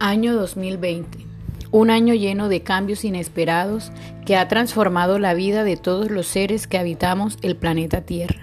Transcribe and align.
Año 0.00 0.36
2020. 0.36 1.26
Un 1.72 1.90
año 1.90 2.14
lleno 2.14 2.48
de 2.48 2.62
cambios 2.62 3.04
inesperados 3.04 3.90
que 4.24 4.36
ha 4.36 4.46
transformado 4.46 5.18
la 5.18 5.34
vida 5.34 5.64
de 5.64 5.76
todos 5.76 6.08
los 6.08 6.28
seres 6.28 6.68
que 6.68 6.78
habitamos 6.78 7.36
el 7.42 7.56
planeta 7.56 8.02
Tierra. 8.02 8.40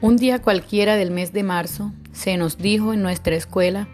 Un 0.00 0.16
día 0.16 0.42
cualquiera 0.42 0.96
del 0.96 1.12
mes 1.12 1.32
de 1.32 1.44
marzo 1.44 1.92
se 2.12 2.36
nos 2.36 2.58
dijo 2.58 2.92
en 2.92 3.00
nuestra 3.00 3.36
escuela 3.36 3.86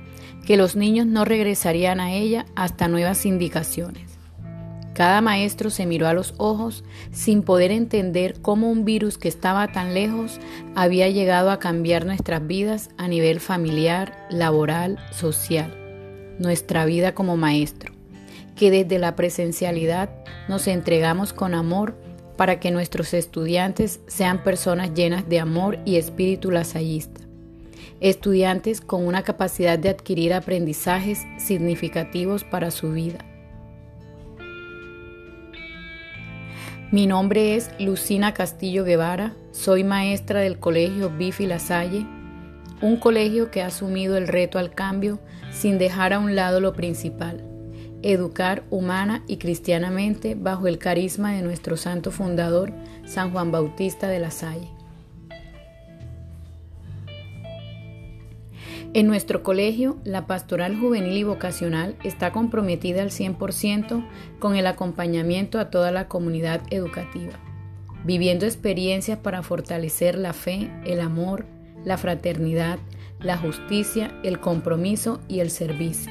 que 0.46 0.57
los 0.57 0.77
niños 0.77 1.07
no 1.07 1.26
regresarían 1.26 2.00
a 2.00 2.14
ella 2.14 2.46
hasta 2.57 2.89
nuevas 2.89 3.26
indicaciones. 3.26 4.09
Cada 5.01 5.23
maestro 5.23 5.71
se 5.71 5.87
miró 5.87 6.09
a 6.09 6.12
los 6.12 6.35
ojos 6.37 6.85
sin 7.11 7.43
poder 7.43 7.71
entender 7.71 8.43
cómo 8.43 8.71
un 8.71 8.85
virus 8.85 9.17
que 9.17 9.29
estaba 9.29 9.73
tan 9.73 9.95
lejos 9.95 10.39
había 10.75 11.08
llegado 11.08 11.50
a 11.50 11.58
cambiar 11.58 12.04
nuestras 12.04 12.46
vidas 12.46 12.91
a 12.99 13.08
nivel 13.08 13.41
familiar, 13.41 14.27
laboral, 14.29 14.99
social, 15.11 15.75
nuestra 16.39 16.85
vida 16.85 17.14
como 17.14 17.39
maestro, 17.39 17.94
que 18.57 18.71
desde 18.71 18.99
la 18.99 19.17
presencialidad 19.17 20.11
nos 20.50 20.67
entregamos 20.67 21.32
con 21.32 21.55
amor 21.55 21.96
para 22.36 22.61
que 22.61 22.71
nuestros 22.71 23.14
estudiantes 23.14 24.00
sean 24.07 24.44
personas 24.44 24.93
llenas 24.93 25.27
de 25.30 25.41
amor 25.41 25.79
y 25.86 25.96
espíritu 25.96 26.50
lasallista, 26.50 27.22
estudiantes 28.00 28.82
con 28.82 29.07
una 29.07 29.22
capacidad 29.22 29.79
de 29.79 29.89
adquirir 29.89 30.35
aprendizajes 30.35 31.22
significativos 31.39 32.44
para 32.44 32.70
su 32.70 32.92
vida 32.92 33.30
Mi 36.92 37.06
nombre 37.06 37.55
es 37.55 37.70
Lucina 37.78 38.34
Castillo 38.34 38.83
Guevara, 38.83 39.36
soy 39.53 39.84
maestra 39.84 40.41
del 40.41 40.58
Colegio 40.58 41.08
Bifi 41.08 41.47
La 41.47 41.61
Salle, 41.61 42.05
un 42.83 42.96
colegio 42.96 43.52
que 43.52 43.62
ha 43.62 43.66
asumido 43.66 44.16
el 44.16 44.27
reto 44.27 44.58
al 44.58 44.74
cambio 44.74 45.20
sin 45.52 45.78
dejar 45.78 46.12
a 46.12 46.18
un 46.18 46.34
lado 46.34 46.58
lo 46.58 46.72
principal, 46.72 47.44
educar 48.02 48.64
humana 48.70 49.22
y 49.28 49.36
cristianamente 49.36 50.34
bajo 50.34 50.66
el 50.66 50.78
carisma 50.78 51.33
de 51.33 51.42
nuestro 51.42 51.77
santo 51.77 52.11
fundador, 52.11 52.72
San 53.05 53.30
Juan 53.30 53.52
Bautista 53.52 54.08
de 54.08 54.18
La 54.18 54.33
En 58.92 59.06
nuestro 59.06 59.44
colegio, 59.44 59.98
la 60.02 60.27
pastoral 60.27 60.77
juvenil 60.77 61.16
y 61.16 61.22
vocacional 61.22 61.94
está 62.02 62.33
comprometida 62.33 63.02
al 63.02 63.10
100% 63.10 64.05
con 64.41 64.56
el 64.56 64.66
acompañamiento 64.66 65.60
a 65.60 65.70
toda 65.70 65.92
la 65.92 66.08
comunidad 66.08 66.60
educativa, 66.70 67.34
viviendo 68.05 68.46
experiencias 68.46 69.16
para 69.16 69.44
fortalecer 69.44 70.18
la 70.18 70.33
fe, 70.33 70.72
el 70.84 71.00
amor, 71.00 71.46
la 71.84 71.98
fraternidad, 71.98 72.80
la 73.20 73.36
justicia, 73.36 74.18
el 74.24 74.41
compromiso 74.41 75.20
y 75.28 75.38
el 75.38 75.50
servicio. 75.50 76.11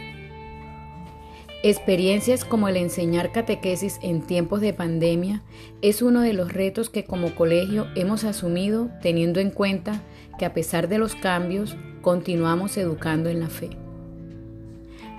Experiencias 1.61 2.45
como 2.45 2.69
el 2.69 2.77
enseñar 2.77 3.33
catequesis 3.33 3.99
en 4.01 4.21
tiempos 4.21 4.61
de 4.61 4.71
pandemia 4.71 5.43
es 5.81 6.01
uno 6.01 6.21
de 6.21 6.31
los 6.31 6.53
retos 6.53 6.89
que 6.89 7.03
como 7.03 7.35
colegio 7.35 7.87
hemos 7.97 8.23
asumido 8.23 8.89
teniendo 9.01 9.41
en 9.41 9.51
cuenta 9.51 10.01
que 10.37 10.45
a 10.45 10.53
pesar 10.53 10.87
de 10.87 10.99
los 10.99 11.15
cambios 11.15 11.75
continuamos 12.01 12.77
educando 12.77 13.29
en 13.29 13.39
la 13.39 13.49
fe. 13.49 13.69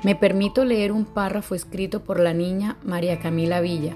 Me 0.02 0.14
permito 0.14 0.64
leer 0.64 0.92
un 0.92 1.04
párrafo 1.04 1.54
escrito 1.54 2.00
por 2.00 2.20
la 2.20 2.32
niña 2.32 2.78
María 2.82 3.20
Camila 3.20 3.60
Villa, 3.60 3.94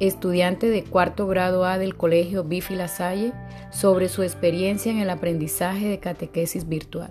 estudiante 0.00 0.68
de 0.68 0.84
cuarto 0.84 1.26
grado 1.26 1.64
A 1.64 1.78
del 1.78 1.96
Colegio 1.96 2.44
Bifi 2.44 2.74
La 2.74 2.88
Salle, 2.88 3.32
sobre 3.70 4.08
su 4.08 4.22
experiencia 4.22 4.92
en 4.92 4.98
el 4.98 5.10
aprendizaje 5.10 5.88
de 5.88 5.98
catequesis 5.98 6.68
virtual. 6.68 7.10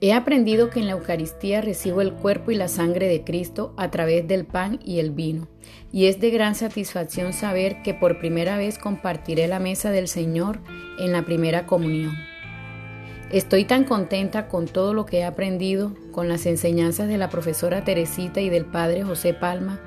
He 0.00 0.12
aprendido 0.12 0.70
que 0.70 0.78
en 0.78 0.86
la 0.86 0.92
Eucaristía 0.92 1.60
recibo 1.60 2.00
el 2.00 2.12
cuerpo 2.12 2.52
y 2.52 2.54
la 2.54 2.68
sangre 2.68 3.08
de 3.08 3.24
Cristo 3.24 3.74
a 3.76 3.90
través 3.90 4.28
del 4.28 4.46
pan 4.46 4.78
y 4.84 5.00
el 5.00 5.10
vino, 5.10 5.48
y 5.90 6.06
es 6.06 6.20
de 6.20 6.30
gran 6.30 6.54
satisfacción 6.54 7.32
saber 7.32 7.82
que 7.82 7.94
por 7.94 8.20
primera 8.20 8.56
vez 8.56 8.78
compartiré 8.78 9.48
la 9.48 9.58
mesa 9.58 9.90
del 9.90 10.06
Señor 10.06 10.60
en 11.00 11.10
la 11.10 11.24
primera 11.24 11.66
comunión. 11.66 12.12
Estoy 13.32 13.64
tan 13.64 13.84
contenta 13.84 14.46
con 14.46 14.66
todo 14.66 14.94
lo 14.94 15.04
que 15.04 15.18
he 15.18 15.24
aprendido, 15.24 15.92
con 16.12 16.28
las 16.28 16.46
enseñanzas 16.46 17.08
de 17.08 17.18
la 17.18 17.28
profesora 17.28 17.82
Teresita 17.82 18.40
y 18.40 18.50
del 18.50 18.66
padre 18.66 19.02
José 19.02 19.34
Palma, 19.34 19.80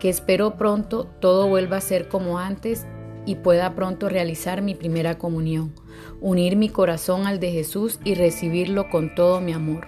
que 0.00 0.08
espero 0.08 0.56
pronto 0.56 1.04
todo 1.20 1.46
vuelva 1.46 1.76
a 1.76 1.82
ser 1.82 2.08
como 2.08 2.38
antes 2.38 2.86
y 3.26 3.34
pueda 3.34 3.74
pronto 3.74 4.08
realizar 4.08 4.62
mi 4.62 4.74
primera 4.74 5.18
comunión, 5.18 5.74
unir 6.20 6.56
mi 6.56 6.68
corazón 6.68 7.26
al 7.26 7.40
de 7.40 7.52
Jesús 7.52 7.98
y 8.04 8.14
recibirlo 8.14 8.88
con 8.90 9.14
todo 9.14 9.40
mi 9.40 9.52
amor. 9.52 9.86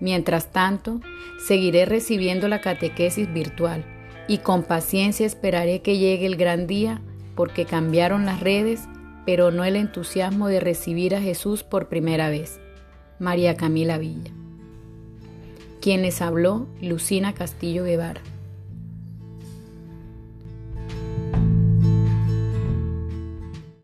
Mientras 0.00 0.50
tanto, 0.50 1.00
seguiré 1.46 1.84
recibiendo 1.84 2.48
la 2.48 2.60
catequesis 2.60 3.32
virtual 3.32 3.84
y 4.28 4.38
con 4.38 4.62
paciencia 4.62 5.26
esperaré 5.26 5.82
que 5.82 5.98
llegue 5.98 6.26
el 6.26 6.36
gran 6.36 6.66
día 6.66 7.00
porque 7.34 7.64
cambiaron 7.64 8.26
las 8.26 8.40
redes, 8.40 8.88
pero 9.24 9.50
no 9.50 9.64
el 9.64 9.76
entusiasmo 9.76 10.48
de 10.48 10.60
recibir 10.60 11.14
a 11.14 11.20
Jesús 11.20 11.62
por 11.62 11.88
primera 11.88 12.30
vez. 12.30 12.60
María 13.18 13.56
Camila 13.56 13.98
Villa. 13.98 14.32
Quien 15.80 16.02
les 16.02 16.20
habló, 16.20 16.66
Lucina 16.80 17.32
Castillo 17.32 17.84
Guevara. 17.84 18.20